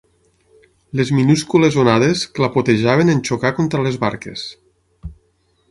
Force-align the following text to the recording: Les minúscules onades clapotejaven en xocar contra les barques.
Les 1.01 1.11
minúscules 1.17 1.77
onades 1.83 2.23
clapotejaven 2.39 3.15
en 3.17 3.21
xocar 3.29 3.53
contra 3.61 3.85
les 3.89 4.03
barques. 4.07 4.49